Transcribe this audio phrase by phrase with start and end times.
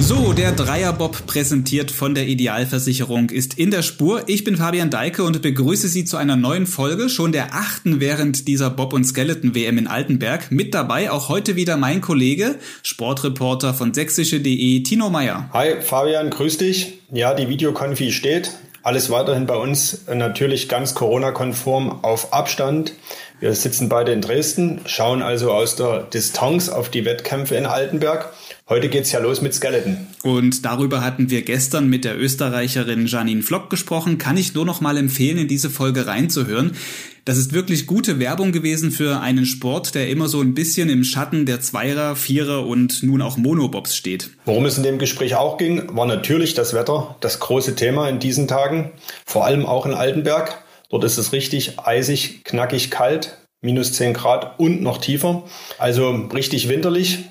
[0.00, 4.24] So, der Dreierbob präsentiert von der Idealversicherung ist in der Spur.
[4.26, 8.48] Ich bin Fabian Deike und begrüße Sie zu einer neuen Folge, schon der achten während
[8.48, 10.50] dieser Bob- und Skeleton-WM in Altenberg.
[10.50, 15.48] Mit dabei auch heute wieder mein Kollege, Sportreporter von sächsische.de, Tino Meyer.
[15.52, 16.98] Hi Fabian, grüß dich.
[17.12, 18.50] Ja, die Videokonfi steht.
[18.82, 22.94] Alles weiterhin bei uns natürlich ganz Corona-konform auf Abstand.
[23.40, 28.34] Wir sitzen beide in Dresden, schauen also aus der Distanz auf die Wettkämpfe in Altenberg.
[28.68, 29.96] Heute geht's ja los mit Skeleton.
[30.22, 34.18] Und darüber hatten wir gestern mit der Österreicherin Janine Flock gesprochen.
[34.18, 36.76] Kann ich nur noch mal empfehlen, in diese Folge reinzuhören.
[37.24, 41.02] Das ist wirklich gute Werbung gewesen für einen Sport, der immer so ein bisschen im
[41.02, 44.30] Schatten der Zweier, Vierer und nun auch Monobobs steht.
[44.44, 48.18] Worum es in dem Gespräch auch ging, war natürlich das Wetter, das große Thema in
[48.18, 48.90] diesen Tagen,
[49.24, 50.62] vor allem auch in Altenberg.
[50.90, 55.44] Dort ist es richtig eisig, knackig kalt, minus 10 Grad und noch tiefer.
[55.78, 57.24] Also richtig winterlich.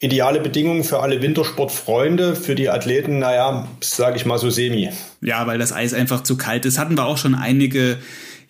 [0.00, 4.90] Ideale Bedingungen für alle Wintersportfreunde, für die Athleten, naja, sage ich mal so semi.
[5.20, 6.78] Ja, weil das Eis einfach zu kalt ist.
[6.78, 7.98] Hatten wir auch schon einige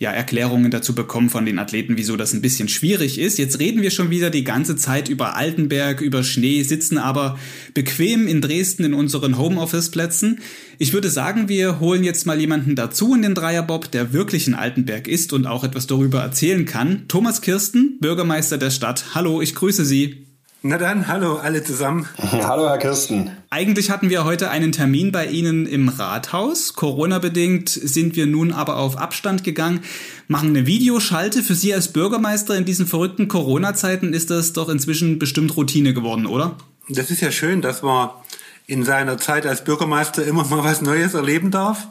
[0.03, 3.39] ja, Erklärungen dazu bekommen von den Athleten, wieso das ein bisschen schwierig ist.
[3.39, 7.39] Jetzt reden wir schon wieder die ganze Zeit über Altenberg, über Schnee, sitzen aber
[7.72, 10.41] bequem in Dresden in unseren Homeoffice-Plätzen.
[10.78, 14.55] Ich würde sagen, wir holen jetzt mal jemanden dazu in den Dreierbob, der wirklich in
[14.55, 17.05] Altenberg ist und auch etwas darüber erzählen kann.
[17.06, 19.14] Thomas Kirsten, Bürgermeister der Stadt.
[19.14, 20.31] Hallo, ich grüße Sie.
[20.64, 22.08] Na dann, hallo alle zusammen.
[22.18, 23.32] hallo Herr Kirsten.
[23.50, 26.74] Eigentlich hatten wir heute einen Termin bei Ihnen im Rathaus.
[26.74, 29.80] Corona-bedingt sind wir nun aber auf Abstand gegangen,
[30.28, 31.42] machen eine Videoschalte.
[31.42, 36.27] Für Sie als Bürgermeister in diesen verrückten Corona-Zeiten ist das doch inzwischen bestimmt Routine geworden,
[36.27, 36.54] oder?
[36.88, 38.10] Das ist ja schön, dass man
[38.69, 41.88] in seiner Zeit als Bürgermeister immer mal was Neues erleben darf.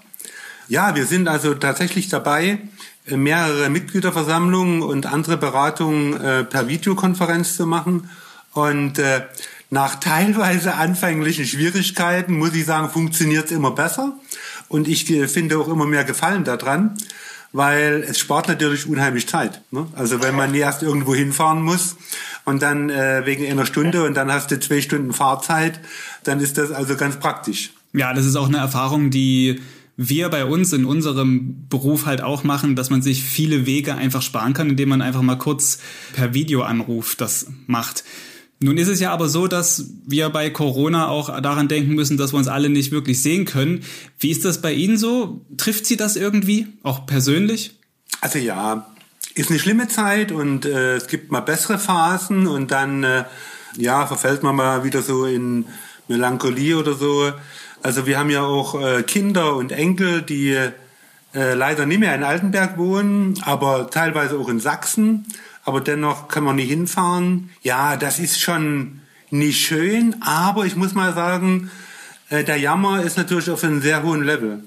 [0.70, 2.60] Ja, wir sind also tatsächlich dabei,
[3.06, 8.10] mehrere Mitgliederversammlungen und andere Beratungen äh, per Videokonferenz zu machen
[8.54, 9.22] und äh,
[9.70, 14.14] nach teilweise anfänglichen Schwierigkeiten, muss ich sagen, funktioniert es immer besser.
[14.68, 16.98] Und ich äh, finde auch immer mehr Gefallen daran,
[17.54, 19.62] weil es spart natürlich unheimlich Zeit.
[19.72, 19.88] Ne?
[19.96, 21.96] Also wenn man nie erst irgendwo hinfahren muss
[22.46, 25.80] und dann äh, wegen einer Stunde und dann hast du zwei Stunden Fahrzeit,
[26.24, 27.72] dann ist das also ganz praktisch.
[27.94, 29.62] Ja, das ist auch eine Erfahrung, die
[29.98, 34.22] wir bei uns in unserem Beruf halt auch machen, dass man sich viele Wege einfach
[34.22, 35.80] sparen kann, indem man einfach mal kurz
[36.14, 38.04] per Videoanruf das macht.
[38.64, 42.32] Nun ist es ja aber so, dass wir bei Corona auch daran denken müssen, dass
[42.32, 43.84] wir uns alle nicht wirklich sehen können.
[44.20, 45.44] Wie ist das bei Ihnen so?
[45.58, 47.80] Trifft Sie das irgendwie, auch persönlich?
[48.22, 48.86] Also ja,
[49.34, 53.24] ist eine schlimme Zeit und äh, es gibt mal bessere Phasen und dann äh,
[53.78, 55.66] ja verfällt man mal wieder so in
[56.08, 57.32] Melancholie oder so.
[57.82, 60.52] Also wir haben ja auch äh, Kinder und Enkel, die
[61.34, 65.26] äh, leider nicht mehr in Altenberg wohnen, aber teilweise auch in Sachsen
[65.64, 67.50] aber dennoch kann man nicht hinfahren.
[67.62, 71.72] Ja, das ist schon nicht schön, aber ich muss mal sagen,
[72.30, 74.64] äh, der Jammer ist natürlich auf einem sehr hohen Level.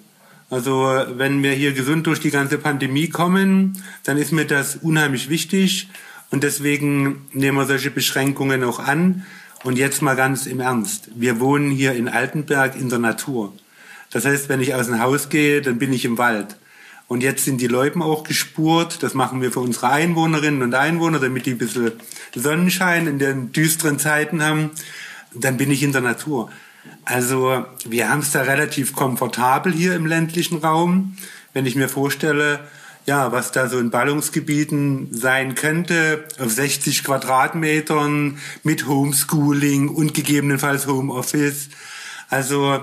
[0.50, 5.28] Also wenn wir hier gesund durch die ganze Pandemie kommen, dann ist mir das unheimlich
[5.28, 5.88] wichtig
[6.30, 9.24] und deswegen nehmen wir solche Beschränkungen auch an.
[9.64, 11.08] Und jetzt mal ganz im Ernst.
[11.14, 13.54] Wir wohnen hier in Altenberg in der Natur.
[14.10, 16.56] Das heißt, wenn ich aus dem Haus gehe, dann bin ich im Wald.
[17.06, 19.02] Und jetzt sind die Läupen auch gespurt.
[19.02, 21.92] Das machen wir für unsere Einwohnerinnen und Einwohner, damit die ein bisschen
[22.34, 24.70] Sonnenschein in den düsteren Zeiten haben.
[25.34, 26.50] Dann bin ich in der Natur.
[27.04, 31.16] Also wir haben es da relativ komfortabel hier im ländlichen Raum.
[31.52, 32.60] Wenn ich mir vorstelle,
[33.06, 40.86] ja, was da so in Ballungsgebieten sein könnte, auf 60 Quadratmetern mit Homeschooling und gegebenenfalls
[40.86, 41.68] Homeoffice.
[42.30, 42.80] Also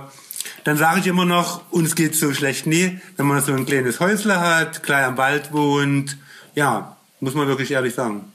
[0.64, 4.00] dann sage ich immer noch, uns geht's so schlecht nie, wenn man so ein kleines
[4.00, 6.18] Häusle hat, klein am Wald wohnt.
[6.56, 8.32] Ja, muss man wirklich ehrlich sagen.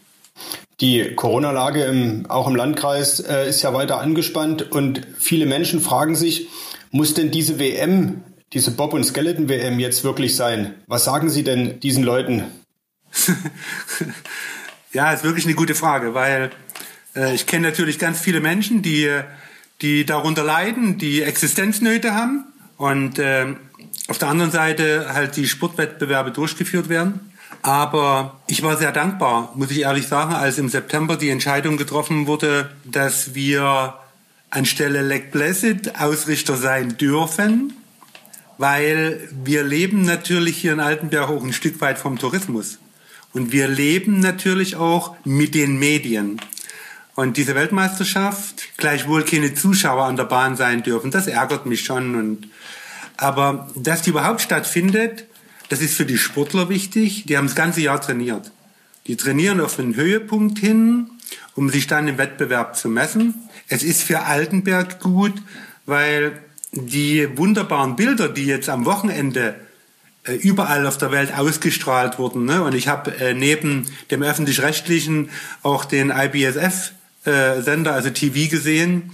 [0.80, 6.48] Die Corona-Lage auch im Landkreis äh, ist ja weiter angespannt und viele Menschen fragen sich,
[6.90, 8.22] muss denn diese WM,
[8.52, 10.74] diese Bob- und Skeleton-WM jetzt wirklich sein?
[10.86, 12.44] Was sagen Sie denn diesen Leuten?
[14.92, 16.50] ja, ist wirklich eine gute Frage, weil
[17.14, 19.10] äh, ich kenne natürlich ganz viele Menschen, die
[19.82, 22.44] die darunter leiden, die Existenznöte haben
[22.76, 23.54] und äh,
[24.08, 27.32] auf der anderen Seite halt die Sportwettbewerbe durchgeführt werden.
[27.62, 32.26] Aber ich war sehr dankbar, muss ich ehrlich sagen, als im September die Entscheidung getroffen
[32.26, 33.94] wurde, dass wir
[34.50, 37.72] anstelle Lake Blessed Ausrichter sein dürfen,
[38.58, 42.78] weil wir leben natürlich hier in Altenberg auch ein Stück weit vom Tourismus.
[43.32, 46.40] Und wir leben natürlich auch mit den Medien.
[47.16, 52.14] Und diese Weltmeisterschaft, gleichwohl keine Zuschauer an der Bahn sein dürfen, das ärgert mich schon.
[52.14, 52.48] Und,
[53.16, 55.26] aber dass die überhaupt stattfindet,
[55.68, 57.24] das ist für die Sportler wichtig.
[57.26, 58.52] Die haben das ganze Jahr trainiert.
[59.08, 61.10] Die trainieren auf einen Höhepunkt hin
[61.56, 63.34] um sich dann im Wettbewerb zu messen.
[63.68, 65.32] Es ist für Altenberg gut,
[65.86, 66.40] weil
[66.72, 69.54] die wunderbaren Bilder, die jetzt am Wochenende
[70.24, 72.62] äh, überall auf der Welt ausgestrahlt wurden, ne?
[72.62, 75.30] und ich habe äh, neben dem öffentlich-rechtlichen
[75.62, 76.95] auch den IBSF-Sender,
[77.26, 79.12] äh, also TV gesehen,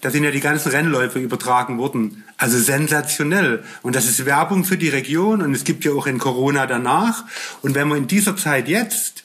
[0.00, 2.24] da sind ja die ganzen Rennläufe übertragen worden.
[2.38, 3.62] Also sensationell.
[3.82, 7.24] Und das ist Werbung für die Region und es gibt ja auch in Corona danach.
[7.62, 9.24] Und wenn man in dieser Zeit jetzt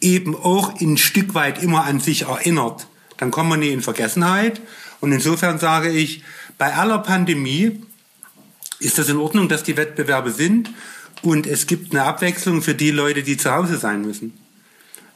[0.00, 2.86] eben auch ein Stück weit immer an sich erinnert,
[3.18, 4.62] dann kommt man nie in Vergessenheit.
[5.00, 6.22] Und insofern sage ich,
[6.56, 7.82] bei aller Pandemie
[8.78, 10.70] ist das in Ordnung, dass die Wettbewerbe sind
[11.22, 14.32] und es gibt eine Abwechslung für die Leute, die zu Hause sein müssen.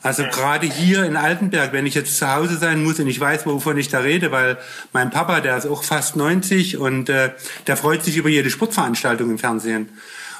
[0.04, 3.46] Also gerade hier in Altenberg, wenn ich jetzt zu Hause sein muss und ich weiß,
[3.46, 4.58] wovon ich da rede, weil
[4.92, 7.30] mein Papa, der ist auch fast 90 und äh,
[7.66, 9.88] der freut sich über jede Sportveranstaltung im Fernsehen.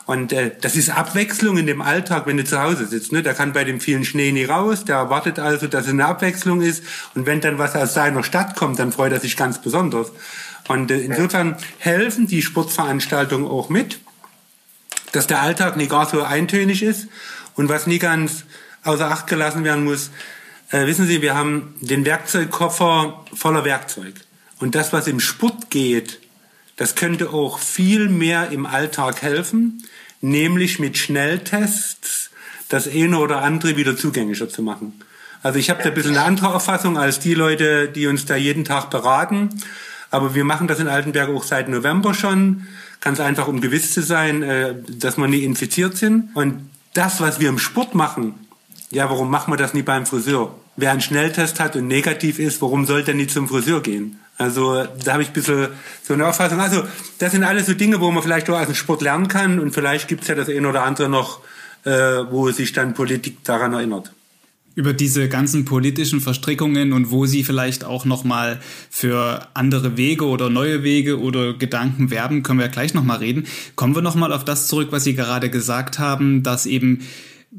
[0.05, 3.11] Und äh, das ist Abwechslung in dem Alltag, wenn du zu Hause sitzt.
[3.13, 3.23] Ne?
[3.23, 6.61] Der kann bei dem vielen Schnee nie raus, der erwartet also, dass es eine Abwechslung
[6.61, 6.85] ist.
[7.15, 10.13] Und wenn dann was aus seiner Stadt kommt, dann freut er sich ganz besonders.
[10.69, 13.99] Und äh, insofern helfen die Sportveranstaltungen auch mit,
[15.13, 17.09] dass der Alltag nicht gar so eintönig ist.
[17.57, 18.45] Und was nie ganz
[18.85, 20.11] außer Acht gelassen werden muss.
[20.71, 24.15] Äh, wissen Sie, wir haben den Werkzeugkoffer voller Werkzeug.
[24.59, 26.21] Und das, was im Sport geht,
[26.77, 29.85] das könnte auch viel mehr im Alltag helfen,
[30.21, 32.31] nämlich mit Schnelltests
[32.69, 35.01] das eine oder andere wieder zugänglicher zu machen.
[35.43, 38.35] Also ich habe da ein bisschen eine andere Auffassung als die Leute, die uns da
[38.35, 39.51] jeden Tag beraten.
[40.11, 42.67] Aber wir machen das in Altenberg auch seit November schon,
[43.01, 46.35] ganz einfach, um gewiss zu sein, äh, dass wir nie infiziert sind.
[46.35, 48.35] Und das, was wir im Sport machen,
[48.95, 50.55] ja, warum machen wir das nicht beim Friseur?
[50.77, 54.19] Wer einen Schnelltest hat und negativ ist, warum sollte er nicht zum Friseur gehen?
[54.39, 55.69] Also da habe ich ein bisschen
[56.03, 56.61] so eine Auffassung.
[56.61, 56.83] Also
[57.19, 59.73] das sind alles so Dinge, wo man vielleicht auch aus dem Sport lernen kann und
[59.73, 61.41] vielleicht gibt es ja das eine oder andere noch,
[61.85, 64.13] äh, wo sich dann Politik daran erinnert.
[64.77, 68.61] Über diese ganzen politischen Verstrickungen und wo sie vielleicht auch nochmal
[68.91, 73.47] für andere Wege oder neue Wege oder Gedanken werben, können wir gleich nochmal reden.
[73.77, 77.07] Kommen wir nochmal auf das zurück, was Sie gerade gesagt haben, dass eben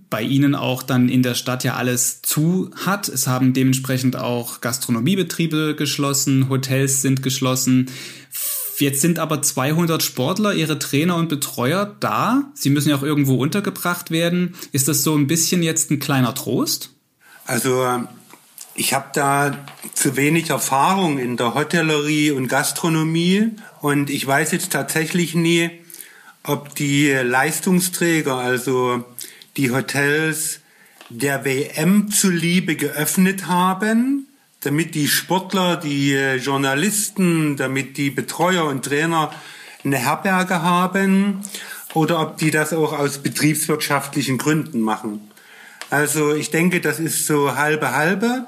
[0.10, 3.08] bei Ihnen auch dann in der Stadt ja alles zu hat.
[3.08, 7.90] Es haben dementsprechend auch Gastronomiebetriebe geschlossen, Hotels sind geschlossen.
[8.78, 12.44] Jetzt sind aber 200 Sportler, ihre Trainer und Betreuer da.
[12.56, 14.56] Sie müssen ja auch irgendwo untergebracht werden.
[14.74, 16.90] Ist das so ein bisschen jetzt ein kleiner Trost?
[17.46, 17.86] Also
[18.74, 19.58] ich habe da
[19.94, 25.72] zu wenig Erfahrung in der Hotellerie und Gastronomie und ich weiß jetzt tatsächlich nie,
[26.44, 29.06] ob die Leistungsträger, also
[29.58, 30.60] die Hotels
[31.10, 34.28] der WM zuliebe geöffnet haben,
[34.62, 39.32] damit die Sportler, die Journalisten, damit die Betreuer und Trainer
[39.84, 41.42] eine Herberge haben
[41.94, 45.32] oder ob die das auch aus betriebswirtschaftlichen Gründen machen.
[45.90, 48.48] Also ich denke, das ist so halbe halbe,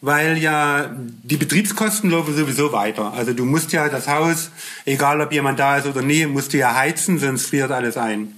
[0.00, 0.90] weil ja
[1.22, 3.12] die Betriebskosten laufen sowieso weiter.
[3.12, 4.50] Also du musst ja das Haus,
[4.84, 8.34] egal ob jemand da ist oder nie, musst du ja heizen, sonst friert alles ein.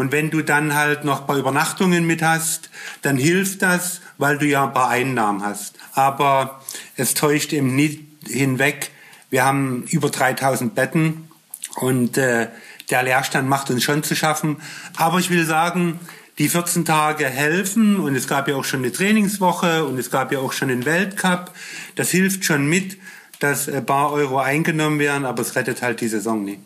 [0.00, 2.70] Und wenn du dann halt noch ein paar Übernachtungen mit hast,
[3.02, 5.74] dann hilft das, weil du ja ein paar Einnahmen hast.
[5.92, 6.62] Aber
[6.96, 8.92] es täuscht eben nicht hinweg.
[9.28, 11.28] Wir haben über 3000 Betten
[11.76, 12.48] und äh,
[12.88, 14.62] der Leerstand macht uns schon zu schaffen.
[14.96, 16.00] Aber ich will sagen,
[16.38, 20.32] die 14 Tage helfen und es gab ja auch schon eine Trainingswoche und es gab
[20.32, 21.52] ja auch schon einen Weltcup.
[21.96, 22.96] Das hilft schon mit,
[23.38, 26.60] dass ein paar Euro eingenommen werden, aber es rettet halt die Saison nicht.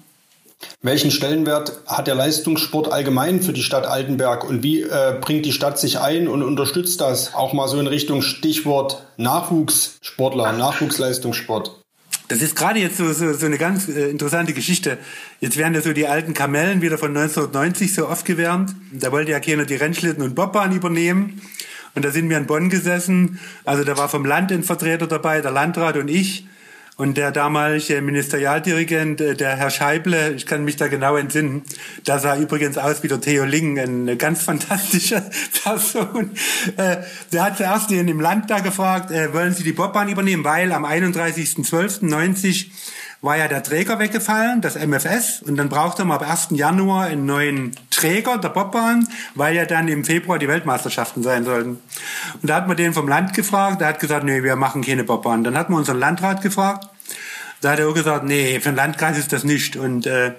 [0.82, 5.52] Welchen Stellenwert hat der Leistungssport allgemein für die Stadt Altenberg und wie äh, bringt die
[5.52, 7.34] Stadt sich ein und unterstützt das?
[7.34, 11.84] Auch mal so in Richtung Stichwort Nachwuchssportler, Nachwuchsleistungssport.
[12.28, 14.98] Das ist gerade jetzt so, so, so eine ganz äh, interessante Geschichte.
[15.40, 18.74] Jetzt werden ja so die alten Kamellen wieder von 1990 so oft gewärmt.
[18.92, 21.42] Da wollte ja keiner die Rennschlitten und Bobbahn übernehmen.
[21.94, 23.38] Und da sind wir in Bonn gesessen.
[23.64, 26.46] Also da war vom Land ein Vertreter dabei, der Landrat und ich.
[26.96, 31.62] Und der damalige Ministerialdirigent, äh, der Herr Scheible, ich kann mich da genau entsinnen,
[32.04, 35.20] da sah übrigens aus wie der Theo Ling, eine ganz fantastische
[35.64, 36.30] Person.
[36.76, 36.98] Äh,
[37.32, 40.44] der hat zuerst den im Land da gefragt, äh, wollen Sie die Bobbahn übernehmen?
[40.44, 42.66] Weil am 31.12.90
[43.24, 46.48] war ja der Träger weggefallen, das MFS, und dann brauchte man ab 1.
[46.50, 51.80] Januar einen neuen Träger der Bobbahn, weil ja dann im Februar die Weltmeisterschaften sein sollten.
[52.42, 55.04] Und da hat man den vom Land gefragt, der hat gesagt, nee, wir machen keine
[55.04, 55.42] Bobbahn.
[55.42, 56.86] Dann hat man unseren Landrat gefragt,
[57.62, 59.76] da hat er auch gesagt, nee, für den Landkreis ist das nicht.
[59.76, 60.34] Und äh,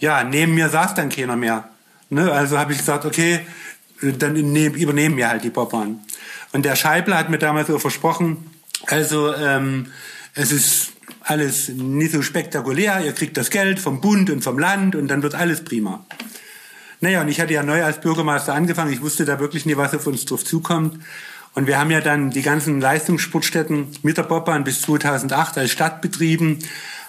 [0.00, 1.70] ja, neben mir saß dann keiner mehr.
[2.10, 2.30] Ne?
[2.30, 3.40] Also habe ich gesagt, okay,
[4.02, 6.00] dann übernehmen wir halt die Bobbahn.
[6.52, 8.50] Und der Scheibler hat mir damals so versprochen,
[8.88, 9.86] also ähm,
[10.34, 10.95] es ist
[11.26, 15.22] alles nicht so spektakulär, ihr kriegt das Geld vom Bund und vom Land und dann
[15.22, 16.04] wird alles prima.
[17.00, 19.94] Naja, und ich hatte ja neu als Bürgermeister angefangen, ich wusste da wirklich nie, was
[19.94, 20.98] auf uns drauf zukommt.
[21.54, 26.00] Und wir haben ja dann die ganzen Leistungssportstätten mit der Bobbahn bis 2008 als Stadt
[26.00, 26.60] betrieben,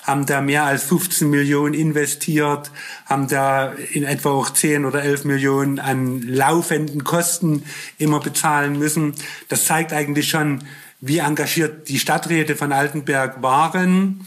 [0.04, 2.72] haben da mehr als 15 Millionen investiert,
[3.06, 7.64] haben da in etwa auch 10 oder 11 Millionen an laufenden Kosten
[7.98, 9.14] immer bezahlen müssen.
[9.50, 10.64] Das zeigt eigentlich schon,
[11.00, 14.25] wie engagiert die Stadträte von Altenberg waren,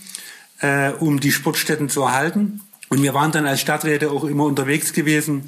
[0.60, 2.60] äh, um die Sportstätten zu erhalten.
[2.88, 5.44] Und wir waren dann als Stadträte auch immer unterwegs gewesen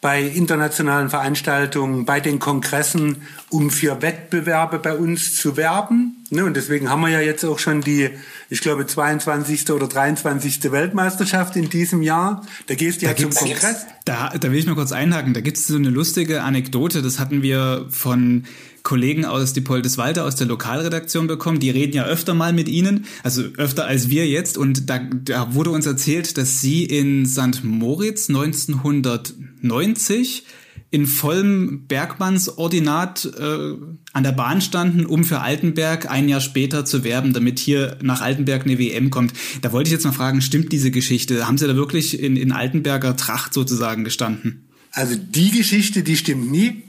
[0.00, 6.23] bei internationalen Veranstaltungen, bei den Kongressen, um für Wettbewerbe bei uns zu werben.
[6.30, 8.08] Ne, und deswegen haben wir ja jetzt auch schon die,
[8.48, 9.70] ich glaube, 22.
[9.70, 10.72] oder 23.
[10.72, 12.46] Weltmeisterschaft in diesem Jahr.
[12.66, 13.86] Da gehst du ja zum Kongress.
[14.04, 15.34] Da, da will ich mal kurz einhaken.
[15.34, 17.02] Da gibt es so eine lustige Anekdote.
[17.02, 18.44] Das hatten wir von
[18.84, 21.58] Kollegen aus Diepoldeswalde aus der Lokalredaktion bekommen.
[21.58, 24.58] Die reden ja öfter mal mit ihnen, also öfter als wir jetzt.
[24.58, 27.64] Und da, da wurde uns erzählt, dass sie in St.
[27.64, 30.44] Moritz 1990
[30.94, 33.74] in vollem Bergmannsordinat äh,
[34.12, 38.20] an der Bahn standen, um für Altenberg ein Jahr später zu werben, damit hier nach
[38.20, 39.32] Altenberg eine WM kommt.
[39.60, 41.48] Da wollte ich jetzt mal fragen, stimmt diese Geschichte?
[41.48, 44.68] Haben Sie da wirklich in, in Altenberger Tracht sozusagen gestanden?
[44.92, 46.84] Also die Geschichte, die stimmt nie.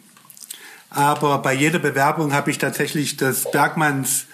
[0.92, 4.28] Aber bei jeder Bewerbung habe ich tatsächlich das Bergmanns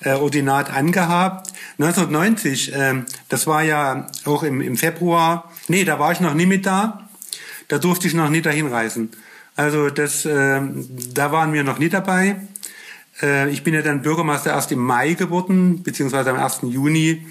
[0.00, 1.54] äh, Ordinat angehabt.
[1.78, 5.50] 1990, äh, das war ja auch im, im Februar.
[5.68, 7.05] Nee, da war ich noch nie mit da.
[7.68, 9.10] Da durfte ich noch nie dahin reisen.
[9.56, 10.60] Also das, äh,
[11.14, 12.36] da waren wir noch nie dabei.
[13.22, 16.60] Äh, ich bin ja dann Bürgermeister erst im Mai geworden, beziehungsweise am 1.
[16.62, 17.26] Juni.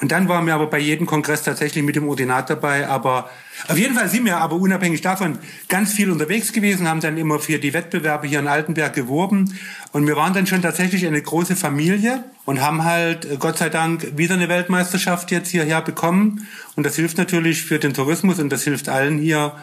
[0.00, 2.88] Und dann waren wir aber bei jedem Kongress tatsächlich mit dem Ordinat dabei.
[2.88, 3.30] Aber
[3.68, 7.38] auf jeden Fall sind wir aber unabhängig davon ganz viel unterwegs gewesen, haben dann immer
[7.38, 9.56] für die Wettbewerbe hier in Altenberg geworben.
[9.92, 13.68] Und wir waren dann schon tatsächlich eine große Familie und haben halt äh, Gott sei
[13.68, 16.46] Dank wieder eine Weltmeisterschaft jetzt hierher bekommen.
[16.74, 19.54] Und das hilft natürlich für den Tourismus und das hilft allen hier,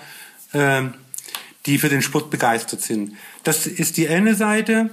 [0.54, 0.84] äh,
[1.66, 3.14] die für den Sport begeistert sind.
[3.44, 4.90] Das ist die eine Seite.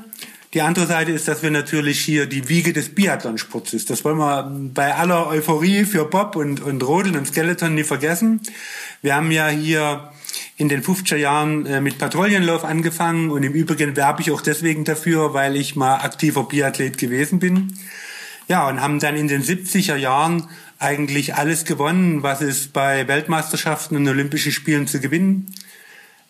[0.55, 3.91] Die andere Seite ist, dass wir natürlich hier die Wiege des Biathlonsports ist.
[3.91, 8.41] Das wollen wir bei aller Euphorie für Bob und, und Rodeln und Skeleton nie vergessen.
[9.03, 10.11] Wir haben ja hier
[10.57, 14.85] in den 50er Jahren äh, mit Patrouillenlauf angefangen und im Übrigen werbe ich auch deswegen
[14.85, 17.79] dafür, weil ich mal aktiver Biathlet gewesen bin.
[18.49, 23.97] Ja, und haben dann in den 70er Jahren eigentlich alles gewonnen, was es bei Weltmeisterschaften
[23.97, 25.53] und Olympischen Spielen zu gewinnen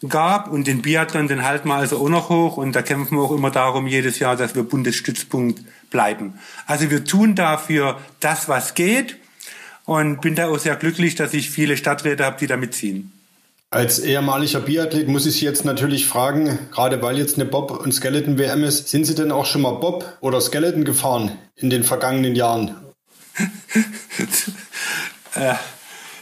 [0.06, 3.22] gab und den Biathlon, den halten wir also auch noch hoch und da kämpfen wir
[3.22, 6.38] auch immer darum jedes Jahr, dass wir Bundesstützpunkt bleiben.
[6.66, 9.16] Also wir tun dafür das, was geht
[9.84, 13.12] und bin da auch sehr glücklich, dass ich viele Stadträte habe, die da mitziehen.
[13.70, 17.92] Als ehemaliger Biathlet muss ich Sie jetzt natürlich fragen, gerade weil jetzt eine Bob- und
[17.92, 22.34] Skeleton-WM ist, sind Sie denn auch schon mal Bob oder Skeleton gefahren in den vergangenen
[22.34, 22.76] Jahren?
[25.34, 25.54] äh,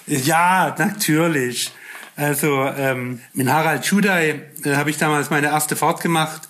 [0.08, 1.70] ja, natürlich.
[2.16, 6.48] Also ähm, mit Harald Schudai äh, habe ich damals meine erste Fahrt gemacht.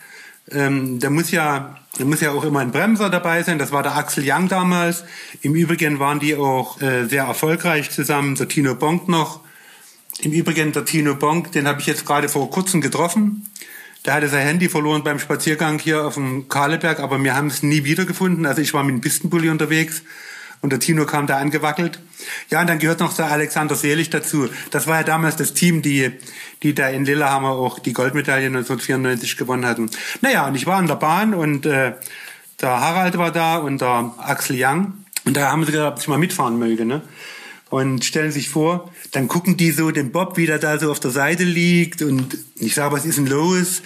[0.50, 3.58] Ähm, da muss ja da muss ja auch immer ein Bremser dabei sein.
[3.58, 5.04] Das war der Axel Young damals.
[5.40, 8.34] Im Übrigen waren die auch äh, sehr erfolgreich zusammen.
[8.34, 9.40] Der Tino Bonk noch.
[10.20, 13.46] Im Übrigen der Tino Bonk, den habe ich jetzt gerade vor kurzem getroffen.
[14.04, 17.62] Der hatte sein Handy verloren beim Spaziergang hier auf dem Kahleberg, aber wir haben es
[17.62, 18.46] nie wiedergefunden.
[18.46, 20.02] Also ich war mit dem Pistenbully unterwegs
[20.62, 22.00] und der Tino kam da angewackelt.
[22.50, 24.48] Ja, und dann gehört noch der Alexander Selig dazu.
[24.70, 26.12] Das war ja damals das Team, die,
[26.62, 29.90] die da in Lillehammer auch die Goldmedaille 1994 gewonnen hatten.
[30.22, 31.92] Naja, und ich war an der Bahn und äh,
[32.60, 35.04] der Harald war da und der Axel Young.
[35.24, 36.84] Und da haben sie gesagt, ob ich mal mitfahren möge.
[36.84, 37.02] Ne?
[37.76, 40.98] Und stellen sich vor, dann gucken die so den Bob, wie der da so auf
[40.98, 43.82] der Seite liegt und ich sage, was ist denn los?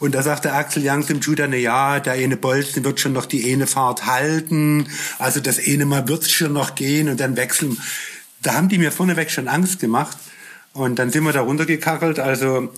[0.00, 3.12] Und da sagt der Axel Young zum Judah, na ja, der eine Bolzen wird schon
[3.12, 4.88] noch die eine Fahrt halten,
[5.20, 7.78] also das eine Mal wird's schon noch gehen und dann wechseln.
[8.42, 10.18] Da haben die mir vorneweg schon Angst gemacht
[10.72, 12.72] und dann sind wir da runtergekachelt, also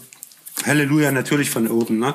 [0.67, 2.00] Halleluja natürlich von oben.
[2.00, 2.14] Ne?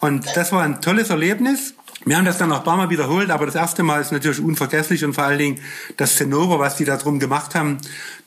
[0.00, 1.74] Und das war ein tolles Erlebnis
[2.04, 4.40] wir haben das dann noch ein paar Mal wiederholt, aber das erste Mal ist natürlich
[4.40, 5.60] unvergesslich und vor allen Dingen
[5.96, 7.78] das Zinnober, was die da drum gemacht haben,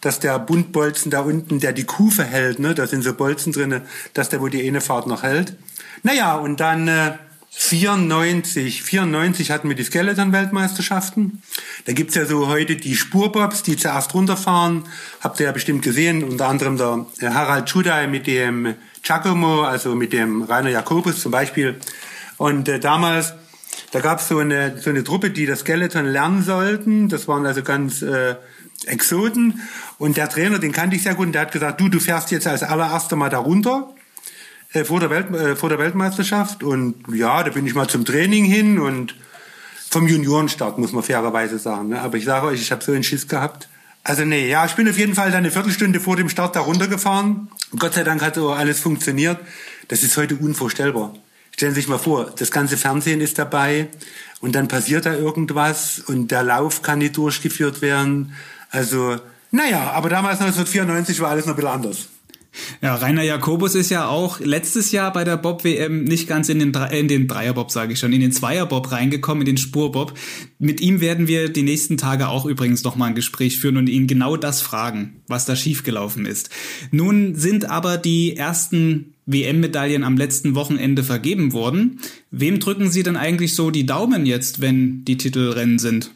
[0.01, 3.83] dass der Buntbolzen da unten, der die Kufe hält, ne, da sind so Bolzen drinne,
[4.13, 5.55] dass der wohl die eine Fahrt noch hält.
[6.03, 7.13] Naja, und dann äh,
[7.49, 11.41] 94, 94 hatten wir die Skeleton-Weltmeisterschaften.
[11.85, 14.83] Da gibt's ja so heute die Spurbobs, die zuerst runterfahren.
[15.21, 16.77] Habt ihr ja bestimmt gesehen, unter anderem
[17.19, 21.79] der Harald Schudai mit dem Giacomo, also mit dem Rainer Jakobus zum Beispiel.
[22.37, 23.33] Und äh, damals
[23.91, 27.09] da gab es so eine, so eine Truppe, die das Skeleton lernen sollten.
[27.09, 28.35] Das waren also ganz äh,
[28.85, 29.61] Exoten.
[29.97, 32.31] Und der Trainer, den kannte ich sehr gut, und der hat gesagt, du, du fährst
[32.31, 33.93] jetzt als allererster mal da runter
[34.73, 36.63] äh, vor, der Welt, äh, vor der Weltmeisterschaft.
[36.63, 39.15] Und ja, da bin ich mal zum Training hin und
[39.89, 41.89] vom Juniorenstart, muss man fairerweise sagen.
[41.89, 42.01] Ne?
[42.01, 43.69] Aber ich sage euch, ich habe so einen Schiss gehabt.
[44.03, 46.61] Also nee, ja, ich bin auf jeden Fall dann eine Viertelstunde vor dem Start da
[46.61, 47.49] runtergefahren.
[47.71, 49.37] Und Gott sei Dank hat so alles funktioniert.
[49.87, 51.13] Das ist heute unvorstellbar.
[51.57, 53.87] Stellen Sie sich mal vor, das ganze Fernsehen ist dabei
[54.41, 58.35] und dann passiert da irgendwas und der Lauf kann nicht durchgeführt werden.
[58.69, 59.17] Also,
[59.49, 62.09] naja, aber damals 1994 war alles noch ein bisschen anders.
[62.81, 66.73] Ja, Rainer Jakobus ist ja auch letztes Jahr bei der Bob-WM nicht ganz in den,
[66.91, 70.13] in den Dreierbob, sage ich schon, in den Zweierbob reingekommen, in den Spurbob.
[70.59, 74.07] Mit ihm werden wir die nächsten Tage auch übrigens nochmal ein Gespräch führen und ihn
[74.07, 76.49] genau das fragen, was da schiefgelaufen ist.
[76.91, 81.99] Nun sind aber die ersten WM-Medaillen am letzten Wochenende vergeben worden.
[82.31, 86.11] Wem drücken Sie denn eigentlich so die Daumen jetzt, wenn die Titelrennen sind?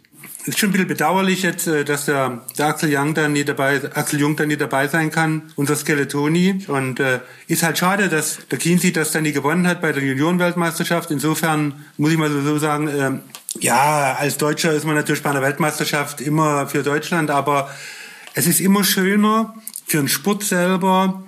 [0.46, 3.82] Ist schon ein bisschen bedauerlich jetzt, äh, dass der, der Axel Young dann nie dabei,
[3.94, 6.66] Axel Jung dann nie dabei sein kann, unser Skeletoni.
[6.68, 10.04] Und äh, ist halt schade, dass der Kinsey das dann nie gewonnen hat bei der
[10.04, 11.12] Juniorenweltmeisterschaft.
[11.12, 13.12] Insofern muss ich mal so sagen, äh,
[13.60, 17.70] ja, als Deutscher ist man natürlich bei einer Weltmeisterschaft immer für Deutschland, aber
[18.34, 19.56] es ist immer schöner
[19.86, 21.24] für den Sport selber,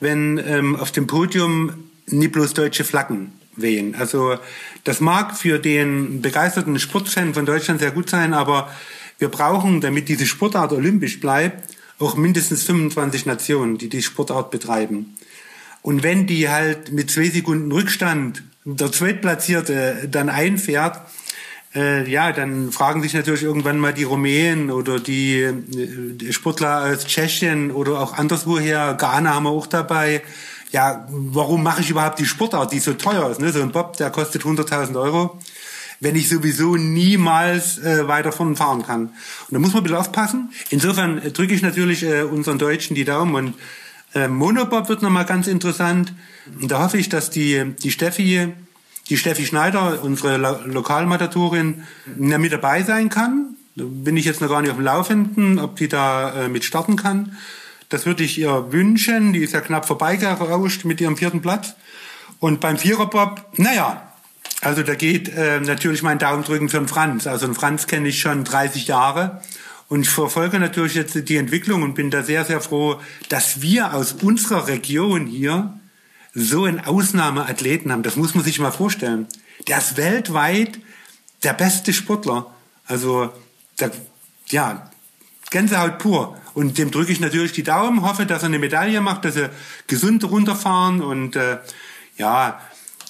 [0.00, 3.94] wenn ähm, auf dem Podium nie bloß deutsche Flaggen wehen.
[3.94, 4.36] Also
[4.84, 8.70] das mag für den begeisterten Sportfan von Deutschland sehr gut sein, aber
[9.18, 15.14] wir brauchen, damit diese Sportart olympisch bleibt, auch mindestens 25 Nationen, die die Sportart betreiben.
[15.82, 21.00] Und wenn die halt mit zwei Sekunden Rückstand der Zweitplatzierte dann einfährt,
[21.74, 27.06] äh, ja, dann fragen sich natürlich irgendwann mal die Rumänen oder die, die Sportler aus
[27.06, 30.22] Tschechien oder auch anderswoher, Ghana haben wir auch dabei,
[30.74, 33.40] ja, warum mache ich überhaupt die Sportart, die so teuer ist?
[33.40, 33.52] Ne?
[33.52, 35.38] So ein Bob, der kostet 100.000 Euro,
[36.00, 39.02] wenn ich sowieso niemals äh, weiter von fahren kann.
[39.02, 40.52] Und da muss man ein bisschen aufpassen.
[40.70, 43.54] Insofern äh, drücke ich natürlich äh, unseren Deutschen die Daumen und
[44.16, 46.12] äh, Monobob wird nochmal ganz interessant.
[46.60, 48.52] Und da hoffe ich, dass die, die Steffi,
[49.08, 51.84] die Steffi Schneider, unsere Lo Lokalmatatorin,
[52.16, 53.54] mit dabei sein kann.
[53.76, 56.64] Da bin ich jetzt noch gar nicht auf dem Laufenden, ob die da äh, mit
[56.64, 57.36] starten kann.
[57.88, 59.32] Das würde ich ihr wünschen.
[59.32, 61.74] Die ist ja knapp vorbeigerauscht mit ihrem vierten Platz.
[62.40, 64.12] Und beim Viererbob, naja,
[64.60, 67.26] also da geht äh, natürlich mein Daumen drücken für den Franz.
[67.26, 69.42] Also den Franz kenne ich schon 30 Jahre.
[69.88, 73.94] Und ich verfolge natürlich jetzt die Entwicklung und bin da sehr, sehr froh, dass wir
[73.94, 75.78] aus unserer Region hier
[76.32, 78.02] so einen Ausnahmeathleten haben.
[78.02, 79.26] Das muss man sich mal vorstellen.
[79.68, 80.80] Der ist weltweit
[81.42, 82.50] der beste Sportler.
[82.86, 83.30] Also,
[83.78, 83.90] der,
[84.48, 84.90] ja,
[85.54, 86.36] Gänsehaut pur.
[86.52, 89.50] Und dem drücke ich natürlich die Daumen, hoffe, dass er eine Medaille macht, dass er
[89.86, 91.58] gesund runterfahren und äh,
[92.16, 92.60] ja,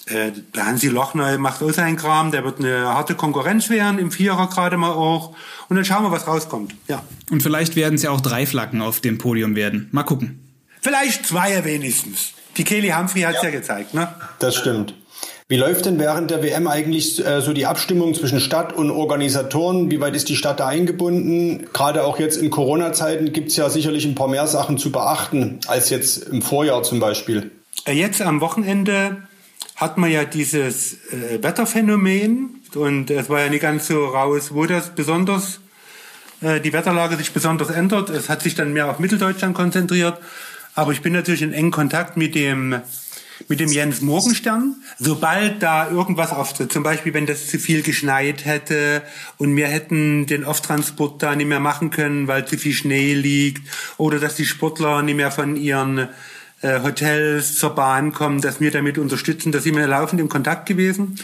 [0.06, 4.10] äh, der Hansi Lochner macht auch seinen Kram, der wird eine harte Konkurrenz werden, im
[4.10, 5.34] Vierer gerade mal auch.
[5.70, 6.74] Und dann schauen wir, was rauskommt.
[6.86, 7.02] Ja.
[7.30, 9.88] Und vielleicht werden es ja auch drei Flaggen auf dem Podium werden.
[9.92, 10.40] Mal gucken.
[10.82, 12.32] Vielleicht zwei wenigstens.
[12.58, 13.48] Die Kelly Humphrey hat es ja.
[13.48, 14.14] ja gezeigt, ne?
[14.38, 14.94] Das stimmt.
[15.46, 19.90] Wie läuft denn während der WM eigentlich äh, so die Abstimmung zwischen Stadt und Organisatoren?
[19.90, 21.66] Wie weit ist die Stadt da eingebunden?
[21.74, 25.60] Gerade auch jetzt in Corona-Zeiten gibt es ja sicherlich ein paar mehr Sachen zu beachten
[25.66, 27.50] als jetzt im Vorjahr zum Beispiel.
[27.84, 29.18] Äh, jetzt am Wochenende
[29.76, 34.64] hat man ja dieses äh, Wetterphänomen und es war ja nicht ganz so raus, wo
[34.64, 35.60] das besonders
[36.40, 38.08] äh, die Wetterlage sich besonders ändert.
[38.08, 40.18] Es hat sich dann mehr auf Mitteldeutschland konzentriert.
[40.74, 42.80] Aber ich bin natürlich in engen Kontakt mit dem
[43.48, 44.76] mit dem Jens Morgenstern.
[44.98, 49.02] Sobald da irgendwas auftritt, zum Beispiel wenn das zu viel geschneit hätte
[49.38, 53.68] und wir hätten den Offtransport da nicht mehr machen können, weil zu viel Schnee liegt
[53.96, 56.08] oder dass die Sportler nicht mehr von ihren
[56.62, 60.66] äh, Hotels zur Bahn kommen, dass wir damit unterstützen, da sind wir laufend im Kontakt
[60.66, 61.18] gewesen.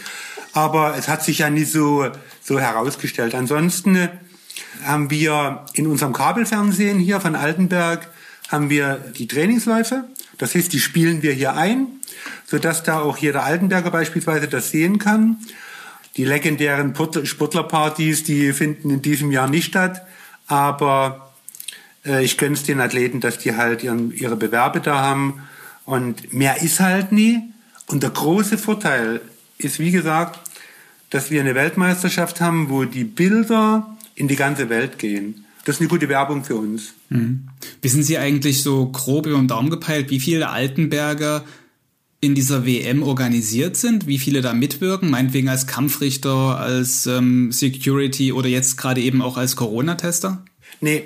[0.53, 2.09] Aber es hat sich ja nicht so,
[2.43, 3.35] so herausgestellt.
[3.35, 4.09] Ansonsten
[4.83, 8.09] haben wir in unserem Kabelfernsehen hier von Altenberg
[8.49, 10.03] haben wir die Trainingsläufe.
[10.41, 11.87] Das heißt, die spielen wir hier ein
[12.45, 15.37] sodass da auch jeder Altenberger beispielsweise das sehen kann.
[16.17, 20.05] Die legendären Sportlerpartys, die finden in diesem Jahr nicht statt,
[20.47, 21.33] aber
[22.05, 25.47] äh, ich es den Athleten, dass die halt ihren, ihre Bewerbe da haben
[25.85, 27.39] und mehr ist halt nie.
[27.87, 29.21] Und der große Vorteil
[29.57, 30.39] ist, wie gesagt,
[31.09, 35.45] dass wir eine Weltmeisterschaft haben, wo die Bilder in die ganze Welt gehen.
[35.63, 36.93] Das ist eine gute Werbung für uns.
[37.09, 37.47] Mhm.
[37.81, 41.43] Wissen Sie eigentlich so grob über den Daumen gepeilt, wie viele Altenberger
[42.21, 48.31] in dieser WM organisiert sind, wie viele da mitwirken, meinetwegen als Kampfrichter, als ähm, Security
[48.31, 50.45] oder jetzt gerade eben auch als Corona-Tester?
[50.81, 51.03] Nee,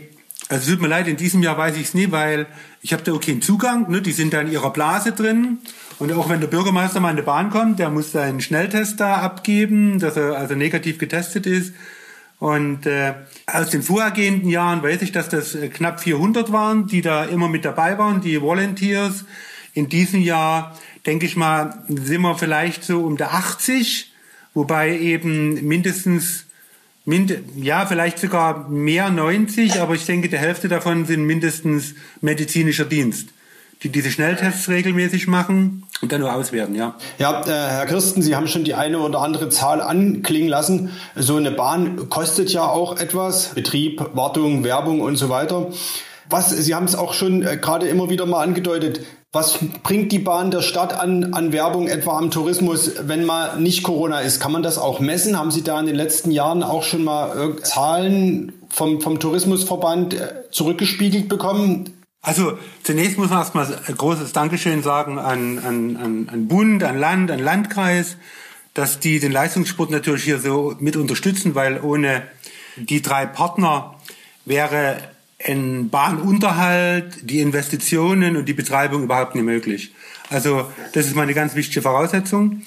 [0.50, 2.48] also tut mir leid, in diesem Jahr weiß ich es nie, weil
[2.82, 4.02] ich habe da auch keinen Zugang, ne?
[4.02, 5.60] die sind da in ihrer Blase drin
[5.98, 9.16] und auch wenn der Bürgermeister mal in die Bahn kommt, der muss seinen Schnelltest da
[9.16, 11.74] abgeben, dass er also negativ getestet ist.
[12.40, 13.14] Und äh,
[13.48, 17.48] aus den vorhergehenden Jahren weiß ich, dass das äh, knapp 400 waren, die da immer
[17.48, 19.26] mit dabei waren, die Volunteers.
[19.74, 24.14] In diesem Jahr denke ich mal, sind wir vielleicht so um der 80,
[24.54, 26.46] wobei eben mindestens,
[27.06, 32.86] mind, ja, vielleicht sogar mehr 90, aber ich denke, die Hälfte davon sind mindestens medizinischer
[32.86, 33.30] Dienst,
[33.86, 36.96] die diese Schnelltests regelmäßig machen und dann nur auswerten, ja.
[37.20, 40.90] Ja, äh, Herr Kirsten, Sie haben schon die eine oder andere Zahl anklingen lassen.
[41.16, 43.50] So eine Bahn kostet ja auch etwas.
[43.54, 45.68] Betrieb, Wartung, Werbung und so weiter.
[46.32, 49.02] Was, Sie haben es auch schon äh, gerade immer wieder mal angedeutet.
[49.32, 53.84] Was bringt die Bahn der Stadt an, an Werbung, etwa am Tourismus, wenn mal nicht
[53.84, 54.40] Corona ist?
[54.40, 55.38] Kann man das auch messen?
[55.38, 60.16] Haben Sie da in den letzten Jahren auch schon mal äh, Zahlen vom, vom Tourismusverband
[60.16, 61.95] äh, zurückgespiegelt bekommen?
[62.26, 66.98] Also zunächst muss man erstmal ein großes Dankeschön sagen an, an, an, an Bund, an
[66.98, 68.18] Land, an Landkreis,
[68.74, 72.24] dass die den Leistungssport natürlich hier so mit unterstützen, weil ohne
[72.78, 73.94] die drei Partner
[74.44, 74.98] wäre
[75.46, 79.94] ein Bahnunterhalt, die Investitionen und die Betreibung überhaupt nicht möglich.
[80.32, 82.64] Also das ist mal eine ganz wichtige Voraussetzung.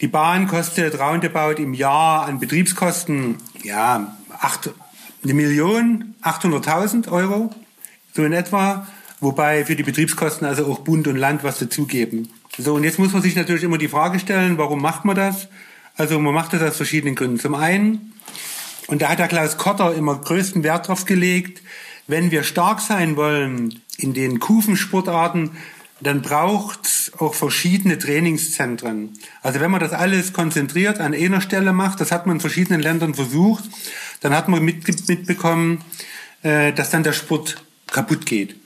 [0.00, 4.70] Die Bahn kostet roundabout im Jahr an Betriebskosten ja acht,
[5.22, 7.54] eine Million, 800.000 Euro,
[8.14, 8.86] so in etwa
[9.24, 12.28] wobei für die Betriebskosten also auch Bund und Land was dazugeben.
[12.56, 15.48] So, und jetzt muss man sich natürlich immer die Frage stellen, warum macht man das?
[15.96, 17.40] Also man macht das aus verschiedenen Gründen.
[17.40, 18.12] Zum einen,
[18.86, 21.62] und da hat der Klaus Kotter immer größten Wert drauf gelegt,
[22.06, 25.52] wenn wir stark sein wollen in den Kufensportarten,
[26.00, 29.14] dann braucht auch verschiedene Trainingszentren.
[29.42, 32.80] Also wenn man das alles konzentriert an einer Stelle macht, das hat man in verschiedenen
[32.80, 33.64] Ländern versucht,
[34.20, 35.82] dann hat man mitbekommen,
[36.42, 38.56] äh, dass dann der Sport kaputt geht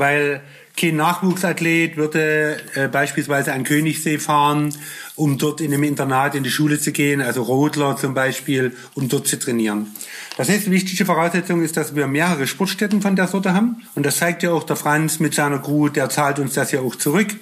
[0.00, 0.40] weil
[0.76, 4.74] kein Nachwuchsathlet würde äh, beispielsweise an Königssee fahren,
[5.14, 9.08] um dort in einem Internat in die Schule zu gehen, also Rodler zum Beispiel, um
[9.08, 9.94] dort zu trainieren.
[10.38, 13.82] Das die wichtige Voraussetzung ist, dass wir mehrere Sportstätten von der Sorte haben.
[13.94, 16.80] Und das zeigt ja auch der Franz mit seiner Crew, der zahlt uns das ja
[16.80, 17.36] auch zurück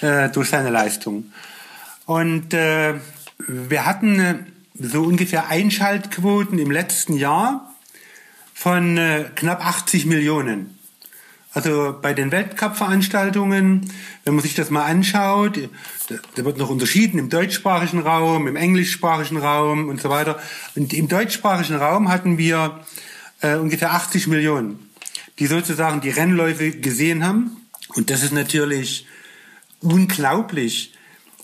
[0.00, 1.32] äh, durch seine Leistung.
[2.06, 2.94] Und äh,
[3.46, 4.36] wir hatten äh,
[4.74, 7.73] so ungefähr Einschaltquoten im letzten Jahr
[8.54, 10.78] von äh, knapp 80 Millionen.
[11.52, 13.92] Also bei den Weltcup-Veranstaltungen,
[14.24, 15.68] wenn man sich das mal anschaut,
[16.08, 20.40] da wird noch unterschieden im deutschsprachigen Raum, im englischsprachigen Raum und so weiter.
[20.74, 22.80] Und im deutschsprachigen Raum hatten wir
[23.40, 24.90] äh, ungefähr 80 Millionen,
[25.38, 27.56] die sozusagen die Rennläufe gesehen haben.
[27.94, 29.06] Und das ist natürlich
[29.80, 30.94] unglaublich,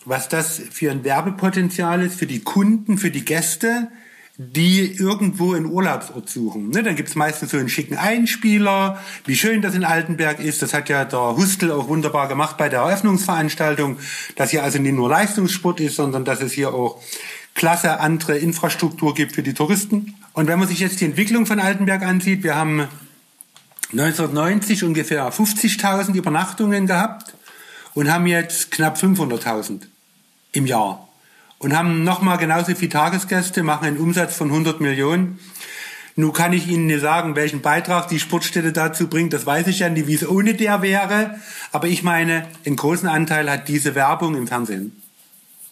[0.05, 3.89] was das für ein Werbepotenzial ist für die Kunden, für die Gäste,
[4.43, 6.71] die irgendwo einen Urlaubsort suchen.
[6.71, 10.63] Ne, dann gibt's meistens so einen schicken Einspieler, wie schön das in Altenberg ist.
[10.63, 13.99] Das hat ja der Hustel auch wunderbar gemacht bei der Eröffnungsveranstaltung,
[14.37, 17.03] dass hier also nicht nur Leistungssport ist, sondern dass es hier auch
[17.55, 20.15] klasse andere Infrastruktur gibt für die Touristen.
[20.33, 22.89] Und wenn man sich jetzt die Entwicklung von Altenberg ansieht, wir haben
[23.93, 27.35] 1990 ungefähr 50.000 Übernachtungen gehabt
[27.93, 29.83] und haben jetzt knapp 500.000
[30.53, 31.10] im Jahr
[31.61, 35.39] und haben nochmal genauso viele Tagesgäste, machen einen Umsatz von 100 Millionen.
[36.17, 39.33] Nun kann ich Ihnen nicht sagen, welchen Beitrag die Sportstätte dazu bringt.
[39.33, 41.39] Das weiß ich ja nicht, wie es ohne der wäre.
[41.71, 45.01] Aber ich meine, einen großen Anteil hat diese Werbung im Fernsehen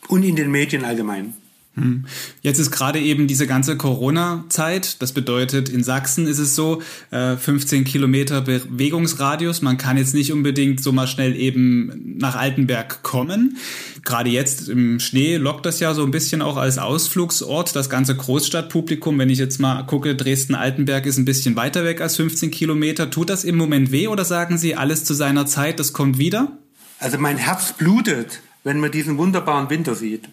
[0.09, 1.35] und in den Medien allgemein.
[1.81, 2.07] Hm.
[2.43, 5.01] Jetzt ist gerade eben diese ganze Corona-Zeit.
[5.03, 9.63] Das bedeutet, in Sachsen ist es so, 15 äh, Kilometer Bewegungsradius.
[9.63, 13.57] Man kann jetzt nicht unbedingt so mal schnell eben nach Altenberg kommen.
[14.05, 17.75] Gerade jetzt im Schnee lockt das ja so ein bisschen auch als Ausflugsort.
[17.77, 22.17] Das ganze Großstadtpublikum, wenn ich jetzt mal gucke, Dresden-Altenberg ist ein bisschen weiter weg als
[22.17, 23.11] 15 Kilometer.
[23.11, 26.53] Tut das im Moment weh oder sagen Sie alles zu seiner Zeit, das kommt wieder?
[27.01, 30.29] Also mein Herz blutet, wenn man diesen wunderbaren Winter sieht.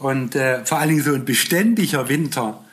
[0.00, 2.64] Und äh, vor allen Dingen so ein beständiger Winter.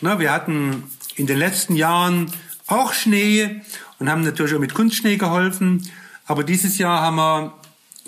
[0.00, 0.84] Na, wir hatten
[1.16, 2.30] in den letzten Jahren
[2.68, 3.60] auch Schnee
[3.98, 5.90] und haben natürlich auch mit Kunstschnee geholfen.
[6.26, 7.54] Aber dieses Jahr haben wir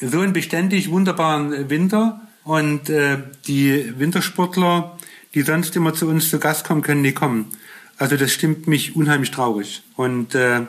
[0.00, 4.96] so einen beständig wunderbaren Winter und äh, die Wintersportler,
[5.34, 7.46] die sonst immer zu uns zu Gast kommen, können nicht kommen.
[7.96, 9.82] Also das stimmt mich unheimlich traurig.
[9.96, 10.60] Und äh,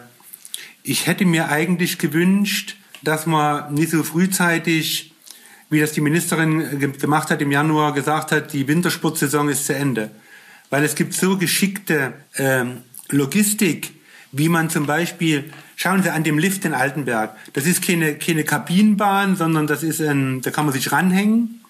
[0.82, 5.09] ich hätte mir eigentlich gewünscht, dass man nicht so frühzeitig
[5.70, 10.12] wie das die Ministerin gemacht hat im Januar, gesagt hat, die Wintersportsaison ist zu Ende.
[10.70, 12.80] Weil es gibt so geschickte ähm,
[13.10, 13.92] Logistik,
[14.32, 18.44] wie man zum Beispiel, schauen Sie an dem Lift in Altenberg, das ist keine, keine
[18.44, 21.62] Kabinenbahn, sondern das ist ein, da kann man sich ranhängen.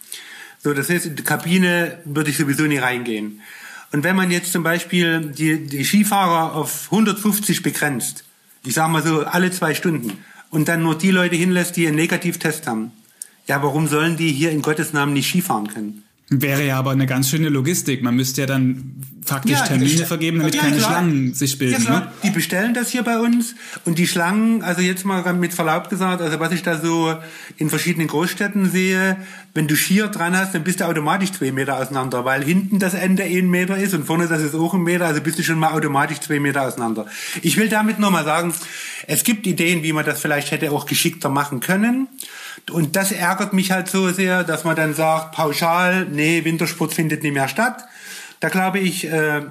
[0.61, 3.41] So, das heißt, in die Kabine würde ich sowieso nie reingehen.
[3.91, 8.25] Und wenn man jetzt zum Beispiel die, die Skifahrer auf 150 begrenzt,
[8.65, 11.95] ich sage mal so alle zwei Stunden, und dann nur die Leute hinlässt, die einen
[11.95, 12.91] Negativtest haben,
[13.49, 16.03] ja, warum sollen die hier in Gottes Namen nicht Skifahren können?
[16.31, 18.03] Wäre ja aber eine ganz schöne Logistik.
[18.03, 18.93] Man müsste ja dann
[19.25, 20.91] faktisch ja, Termine vergeben, damit ja, keine klar.
[20.91, 21.83] Schlangen sich bilden.
[21.83, 22.11] Ja, ne?
[22.21, 26.21] Die bestellen das hier bei uns und die Schlangen, also jetzt mal mit Verlaub gesagt,
[26.21, 27.15] also was ich da so
[27.57, 29.17] in verschiedenen Großstädten sehe,
[29.55, 32.93] wenn du Skier dran hast, dann bist du automatisch zwei Meter auseinander, weil hinten das
[32.93, 35.57] Ende ein Meter ist und vorne das ist auch ein Meter, also bist du schon
[35.57, 37.07] mal automatisch zwei Meter auseinander.
[37.41, 38.53] Ich will damit nur mal sagen,
[39.07, 42.07] es gibt Ideen, wie man das vielleicht hätte auch geschickter machen können.
[42.69, 47.23] Und das ärgert mich halt so sehr, dass man dann sagt, pauschal, nee, Wintersport findet
[47.23, 47.83] nicht mehr statt.
[48.39, 49.41] Da glaube ich, äh,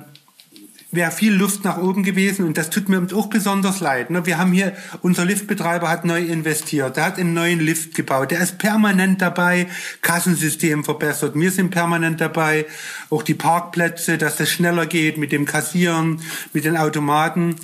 [0.90, 4.08] wäre viel Luft nach oben gewesen und das tut mir auch besonders leid.
[4.10, 4.24] Ne?
[4.24, 8.40] Wir haben hier, unser Liftbetreiber hat neu investiert, der hat einen neuen Lift gebaut, der
[8.40, 9.66] ist permanent dabei,
[10.00, 12.64] Kassensystem verbessert, wir sind permanent dabei,
[13.10, 16.22] auch die Parkplätze, dass das schneller geht mit dem Kassieren,
[16.54, 17.56] mit den Automaten.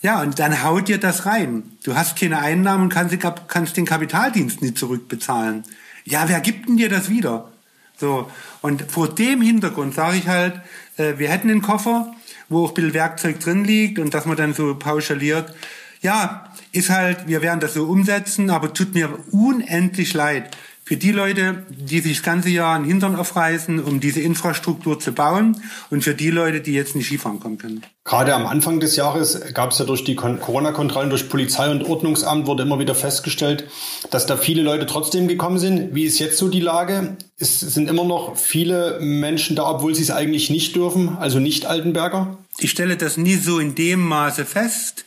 [0.00, 1.64] Ja, und dann haut dir das rein.
[1.82, 3.16] Du hast keine Einnahmen und kannst,
[3.48, 5.64] kannst den Kapitaldienst nicht zurückbezahlen.
[6.04, 7.50] Ja, wer gibt denn dir das wieder?
[7.96, 8.30] So.
[8.62, 10.60] Und vor dem Hintergrund sage ich halt,
[10.96, 12.14] äh, wir hätten einen Koffer,
[12.48, 15.52] wo auch ein bisschen Werkzeug drin liegt und dass man dann so pauschaliert.
[16.00, 20.56] Ja, ist halt, wir werden das so umsetzen, aber tut mir unendlich leid,
[20.88, 25.12] für die Leute, die sich das ganze Jahr einen Hintern aufreißen, um diese Infrastruktur zu
[25.12, 27.82] bauen und für die Leute, die jetzt nicht Skifahren kommen können.
[28.04, 32.46] Gerade am Anfang des Jahres gab es ja durch die Corona-Kontrollen durch Polizei und Ordnungsamt
[32.46, 33.68] wurde immer wieder festgestellt,
[34.10, 35.94] dass da viele Leute trotzdem gekommen sind.
[35.94, 37.18] Wie ist jetzt so die Lage?
[37.36, 41.66] Es sind immer noch viele Menschen da, obwohl sie es eigentlich nicht dürfen, also nicht
[41.66, 42.38] Altenberger?
[42.60, 45.04] Ich stelle das nie so in dem Maße fest.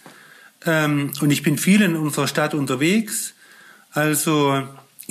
[0.63, 3.33] Ähm, und ich bin viel in unserer Stadt unterwegs.
[3.89, 4.61] Also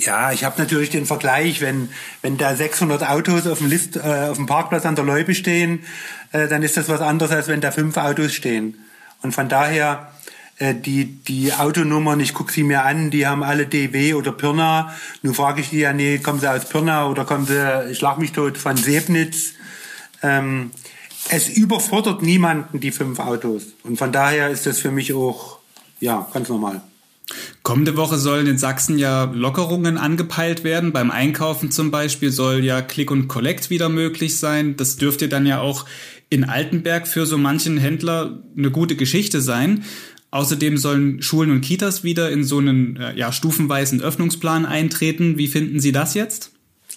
[0.05, 1.89] ja, ich habe natürlich den Vergleich, wenn
[2.21, 5.83] wenn da 600 Autos auf dem Lift, äh, auf dem Parkplatz an der Loipe stehen,
[6.31, 8.77] äh, dann ist das was anderes, als wenn da fünf Autos stehen.
[9.21, 10.11] Und von daher
[10.57, 14.93] äh, die die Autonummern, ich gucke sie mir an, die haben alle DW oder Pirna.
[15.21, 18.17] Nun frage ich die ja, nee, kommen sie aus Pirna oder kommen sie, ich schlag
[18.17, 19.53] mich tot, von Sebnitz.
[20.21, 20.71] Ähm,
[21.29, 23.73] es überfordert niemanden die fünf Autos.
[23.83, 25.59] Und von daher ist das für mich auch
[25.99, 26.81] ja ganz normal.
[27.63, 30.91] Kommende Woche sollen in Sachsen ja Lockerungen angepeilt werden.
[30.91, 34.75] Beim Einkaufen zum Beispiel soll ja Click und Collect wieder möglich sein.
[34.75, 35.85] Das dürfte dann ja auch
[36.29, 39.83] in Altenberg für so manchen Händler eine gute Geschichte sein.
[40.31, 45.37] Außerdem sollen Schulen und Kitas wieder in so einen äh, ja, stufenweisen Öffnungsplan eintreten.
[45.37, 46.51] Wie finden Sie das jetzt?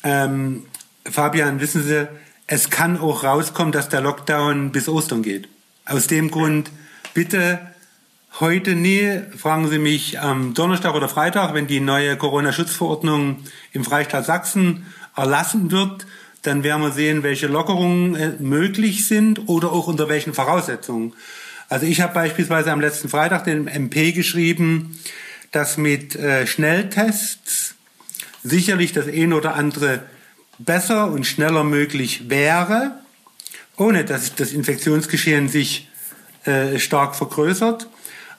[0.04, 0.62] Ähm,
[1.04, 2.08] Fabian, wissen Sie,
[2.46, 5.48] es kann auch rauskommen, dass der Lockdown bis Ostern geht.
[5.84, 6.70] Aus dem Grund
[7.12, 7.58] bitte
[8.40, 13.36] Heute nie, fragen Sie mich am Donnerstag oder Freitag, wenn die neue Corona-Schutzverordnung
[13.72, 16.04] im Freistaat Sachsen erlassen wird,
[16.42, 21.12] dann werden wir sehen, welche Lockerungen äh, möglich sind oder auch unter welchen Voraussetzungen.
[21.68, 24.98] Also ich habe beispielsweise am letzten Freitag den MP geschrieben,
[25.52, 27.76] dass mit äh, Schnelltests
[28.42, 30.02] sicherlich das eine oder andere
[30.58, 32.98] besser und schneller möglich wäre,
[33.76, 35.88] ohne dass das Infektionsgeschehen sich
[36.46, 37.86] äh, stark vergrößert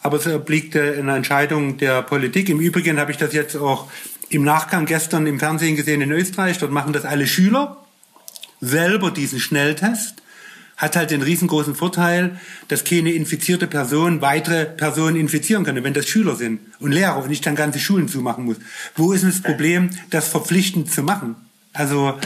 [0.05, 2.47] aber es obliegt eine Entscheidung der Politik.
[2.49, 3.89] Im Übrigen habe ich das jetzt auch
[4.29, 6.59] im Nachgang gestern im Fernsehen gesehen in Österreich.
[6.59, 7.83] Dort machen das alle Schüler
[8.61, 10.21] selber diesen Schnelltest.
[10.77, 16.07] Hat halt den riesengroßen Vorteil, dass keine infizierte Person weitere Personen infizieren kann, wenn das
[16.07, 18.57] Schüler sind und Lehrer und ich dann ganze Schulen zumachen muss.
[18.95, 21.35] Wo ist das Problem, das verpflichtend zu machen?
[21.73, 22.19] Also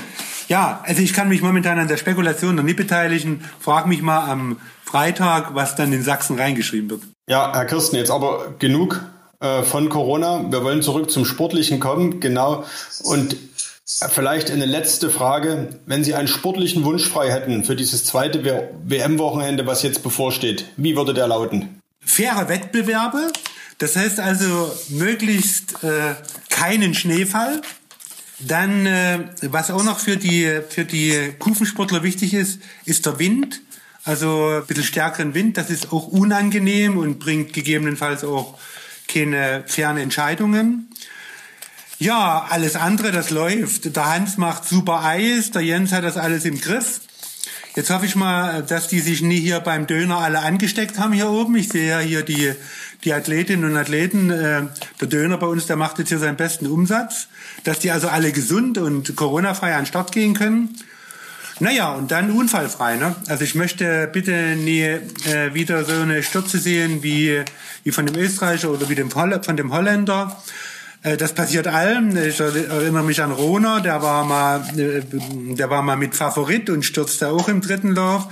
[0.50, 3.42] ja, also ich kann mich momentan an der Spekulation noch nicht beteiligen.
[3.62, 7.04] Frag mich mal am Freitag, was dann in Sachsen reingeschrieben wird.
[7.30, 9.04] Ja, Herr Kirsten, jetzt aber genug
[9.39, 10.52] äh, von Corona.
[10.52, 12.20] Wir wollen zurück zum Sportlichen kommen.
[12.20, 12.65] Genau.
[13.04, 13.38] Und
[13.86, 15.70] vielleicht eine letzte Frage.
[15.86, 18.44] Wenn Sie einen sportlichen Wunsch frei hätten für dieses zweite
[18.84, 21.80] WM-Wochenende, was jetzt bevorsteht, wie würde der lauten?
[22.00, 23.32] Faire Wettbewerbe.
[23.78, 26.15] Das heißt also möglichst äh,
[26.50, 27.62] keinen Schneefall.
[28.39, 33.62] Dann, äh, was auch noch für die, für die Kufensportler wichtig ist, ist der Wind.
[34.04, 38.58] Also ein bisschen stärkeren Wind, das ist auch unangenehm und bringt gegebenenfalls auch
[39.08, 40.90] keine fairen Entscheidungen.
[41.98, 43.96] Ja, alles andere, das läuft.
[43.96, 47.02] Der Hans macht super Eis, der Jens hat das alles im Griff.
[47.76, 51.30] Jetzt hoffe ich mal, dass die sich nie hier beim Döner alle angesteckt haben hier
[51.30, 51.56] oben.
[51.56, 52.54] Ich sehe ja hier die,
[53.04, 54.32] die Athletinnen und Athleten.
[54.32, 54.64] Äh,
[55.00, 57.28] der Döner bei uns, der macht jetzt hier seinen besten Umsatz.
[57.64, 60.76] Dass die also alle gesund und Corona-frei an den Start gehen können.
[61.60, 62.95] Naja, und dann unfallfrei.
[62.95, 63.15] Ne?
[63.28, 67.43] Also ich möchte bitte nie äh, wieder so eine Stürze sehen wie,
[67.84, 70.41] wie von dem Österreicher oder wie dem Holl von dem Holländer.
[71.04, 72.15] Äh, das passiert allen.
[72.17, 75.02] Ich erinnere mich an Rona, der war mal, äh,
[75.56, 78.28] der war mal mit Favorit und stürzte auch im dritten Lauf.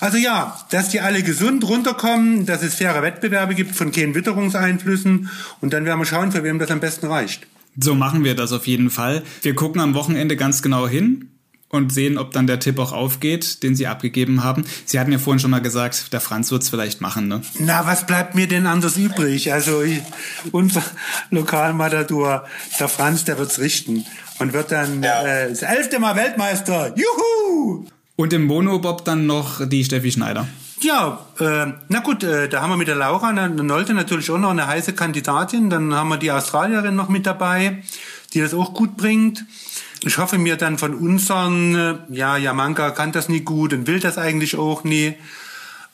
[0.00, 5.30] Also ja, dass die alle gesund runterkommen, dass es faire Wettbewerbe gibt von keinen Witterungseinflüssen
[5.60, 7.46] und dann werden wir schauen, für wem das am besten reicht.
[7.78, 9.22] So machen wir das auf jeden Fall.
[9.40, 11.28] Wir gucken am Wochenende ganz genau hin
[11.72, 14.64] und sehen, ob dann der Tipp auch aufgeht, den Sie abgegeben haben.
[14.84, 17.40] Sie hatten ja vorhin schon mal gesagt, der Franz wird es vielleicht machen, ne?
[17.58, 19.54] Na, was bleibt mir denn anders übrig?
[19.54, 20.02] Also ich,
[20.52, 20.82] unser
[21.30, 22.44] Lokalmatador,
[22.78, 24.04] der Franz, der wird's richten
[24.38, 25.22] und wird dann ja.
[25.22, 26.94] äh, das elfte Mal Weltmeister.
[26.94, 27.86] Juhu!
[28.16, 30.46] Und im Monobob dann noch die Steffi Schneider.
[30.82, 34.38] Ja, äh, na gut, äh, da haben wir mit der Laura eine Nolte natürlich auch
[34.38, 35.70] noch eine heiße Kandidatin.
[35.70, 37.82] Dann haben wir die Australierin noch mit dabei,
[38.34, 39.46] die das auch gut bringt.
[40.04, 44.00] Ich hoffe mir dann von unseren, äh, ja, Yamanka kann das nie gut und will
[44.00, 45.14] das eigentlich auch nie.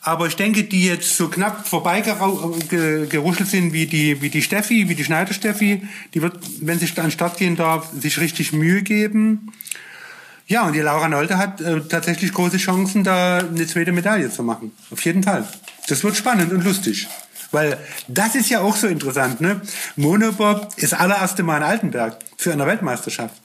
[0.01, 4.95] Aber ich denke, die jetzt so knapp vorbeigeruschelt sind wie die, wie die Steffi, wie
[4.95, 8.81] die Schneider Steffi, die wird, wenn sie an den Start gehen darf, sich richtig Mühe
[8.81, 9.51] geben.
[10.47, 14.41] Ja, und die Laura Nolte hat äh, tatsächlich große Chancen, da eine zweite Medaille zu
[14.41, 14.71] machen.
[14.89, 15.47] Auf jeden Fall.
[15.87, 17.07] Das wird spannend und lustig.
[17.51, 19.61] Weil das ist ja auch so interessant, ne?
[19.95, 23.35] Monobob ist allererste Mal in Altenberg für eine Weltmeisterschaft.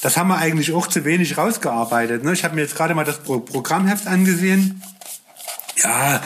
[0.00, 2.24] Das haben wir eigentlich auch zu wenig rausgearbeitet.
[2.24, 2.32] Ne?
[2.32, 4.82] Ich habe mir jetzt gerade mal das Programmheft angesehen.
[5.82, 6.20] Ja,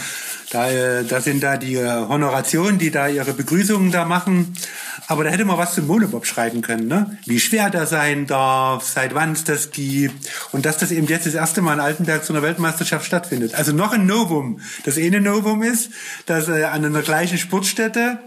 [0.51, 4.55] da, äh, da sind da die äh, Honorationen, die da ihre Begrüßungen da machen.
[5.09, 7.19] Aber da hätte man was zum Monobob schreiben können, ne?
[7.27, 11.27] Wie schwer der sein darf, seit wann es das gibt und dass das eben jetzt
[11.27, 13.55] das erste Mal in Altenberg zu einer Weltmeisterschaft stattfindet.
[13.55, 14.61] Also noch ein Novum.
[14.85, 15.91] Das eine Novum ist,
[16.27, 18.21] dass äh, an einer gleichen Sportstätte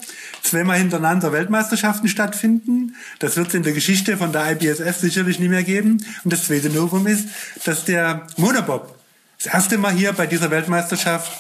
[0.45, 2.95] zweimal hintereinander Weltmeisterschaften stattfinden.
[3.19, 6.03] Das wird es in der Geschichte von der IBSF sicherlich nie mehr geben.
[6.23, 7.27] Und das zweite Novum ist,
[7.65, 8.95] dass der Monobob
[9.43, 11.31] das erste Mal hier bei dieser Weltmeisterschaft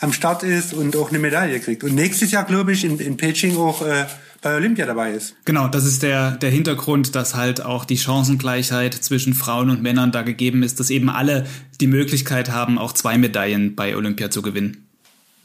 [0.00, 1.84] am Start ist und auch eine Medaille kriegt.
[1.84, 4.06] Und nächstes Jahr, glaube ich, in, in Peking auch äh,
[4.42, 5.36] bei Olympia dabei ist.
[5.44, 10.10] Genau, das ist der, der Hintergrund, dass halt auch die Chancengleichheit zwischen Frauen und Männern
[10.10, 11.46] da gegeben ist, dass eben alle
[11.80, 14.88] die Möglichkeit haben, auch zwei Medaillen bei Olympia zu gewinnen.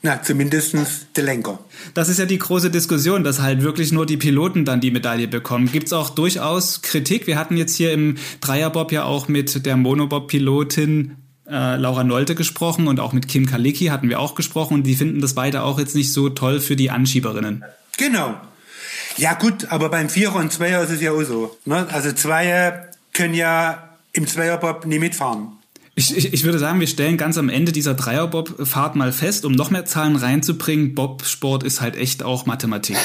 [0.03, 0.75] Na, zumindest
[1.15, 1.59] der Lenker.
[1.93, 5.27] Das ist ja die große Diskussion, dass halt wirklich nur die Piloten dann die Medaille
[5.27, 5.71] bekommen.
[5.71, 7.25] Gibt es auch durchaus Kritik?
[7.25, 11.15] Wir hatten jetzt hier im Dreierbob ja auch mit der Monobob-Pilotin
[11.49, 14.95] äh, Laura Nolte gesprochen und auch mit Kim Kalicki hatten wir auch gesprochen und die
[14.95, 17.63] finden das beide auch jetzt nicht so toll für die Anschieberinnen.
[17.97, 18.35] Genau.
[19.17, 21.57] Ja gut, aber beim Vierer und Zweier ist es ja auch so.
[21.65, 21.87] Ne?
[21.91, 25.56] Also Zweier können ja im Zweierbob nie mitfahren.
[25.99, 29.51] Ich, ich, ich würde sagen, wir stellen ganz am Ende dieser Dreierbob-Fahrt mal fest, um
[29.51, 32.97] noch mehr Zahlen reinzubringen, Bobsport ist halt echt auch Mathematik.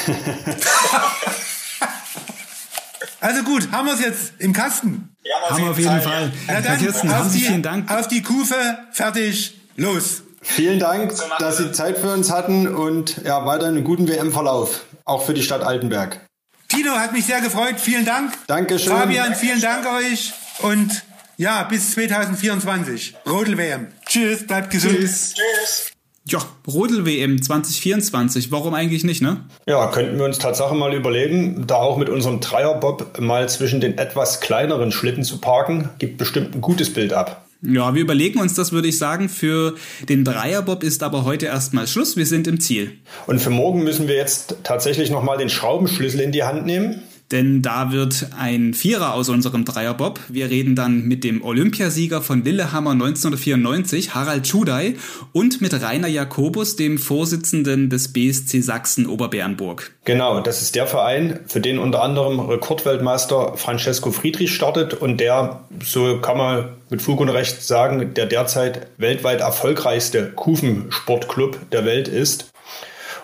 [3.19, 5.09] also gut, haben wir es jetzt im Kasten?
[5.23, 6.01] Ja, haben wir auf jeden Fall.
[6.01, 6.33] Fall.
[6.47, 6.61] Ja.
[6.61, 7.89] dann, Kirsten, auf, die, vielen Dank.
[7.89, 8.53] auf die Kufe,
[8.91, 10.21] fertig, los.
[10.43, 14.81] Vielen Dank, so dass Sie Zeit für uns hatten und ja, weiter einen guten WM-Verlauf,
[15.03, 16.19] auch für die Stadt Altenberg.
[16.67, 18.33] Tino hat mich sehr gefreut, vielen Dank.
[18.45, 18.95] Dankeschön.
[18.95, 21.03] Fabian, vielen Dank euch und
[21.37, 23.15] ja, bis 2024.
[23.27, 23.87] Rodel-WM.
[24.05, 24.97] Tschüss, bleibt gesund.
[24.97, 25.33] Tschüss.
[25.33, 25.93] Tschüss.
[26.25, 29.41] Ja, Rodel-WM 2024, warum eigentlich nicht, ne?
[29.67, 33.97] Ja, könnten wir uns Tatsache mal überlegen, da auch mit unserem Dreierbob mal zwischen den
[33.97, 37.45] etwas kleineren Schlitten zu parken, gibt bestimmt ein gutes Bild ab.
[37.61, 39.27] Ja, wir überlegen uns das, würde ich sagen.
[39.29, 39.75] Für
[40.07, 42.17] den Dreierbob ist aber heute erstmal Schluss.
[42.17, 42.99] Wir sind im Ziel.
[43.25, 47.63] Und für morgen müssen wir jetzt tatsächlich nochmal den Schraubenschlüssel in die Hand nehmen denn
[47.63, 50.19] da wird ein Vierer aus unserem Dreierbob.
[50.29, 54.95] Wir reden dann mit dem Olympiasieger von Lillehammer 1994, Harald Schudai,
[55.33, 59.91] und mit Rainer Jakobus, dem Vorsitzenden des BSC Sachsen Oberbernburg.
[60.05, 65.61] Genau, das ist der Verein, für den unter anderem Rekordweltmeister Francesco Friedrich startet und der,
[65.83, 72.07] so kann man mit Fug und Recht sagen, der derzeit weltweit erfolgreichste Kufensportclub der Welt
[72.07, 72.51] ist.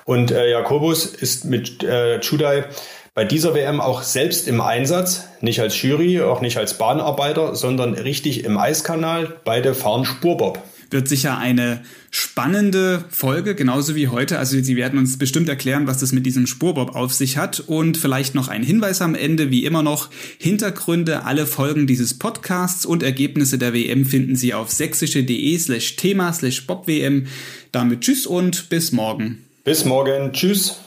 [0.05, 2.63] Und äh, Jakobus ist mit äh, Chudai
[3.19, 7.93] bei dieser WM auch selbst im Einsatz, nicht als Jury, auch nicht als Bahnarbeiter, sondern
[7.93, 9.35] richtig im Eiskanal.
[9.43, 10.63] Beide fahren Spurbob.
[10.89, 14.39] Wird sicher eine spannende Folge, genauso wie heute.
[14.39, 17.59] Also Sie werden uns bestimmt erklären, was das mit diesem Spurbob auf sich hat.
[17.59, 22.85] Und vielleicht noch ein Hinweis am Ende, wie immer noch, Hintergründe, alle Folgen dieses Podcasts
[22.85, 27.27] und Ergebnisse der WM finden Sie auf sächsische.de slash Thema slash BobWM.
[27.73, 29.43] Damit tschüss und bis morgen.
[29.65, 30.31] Bis morgen.
[30.31, 30.79] Tschüss.